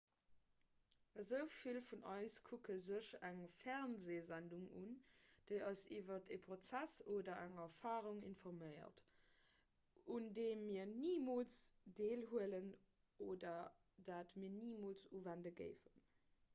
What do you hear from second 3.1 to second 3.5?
eng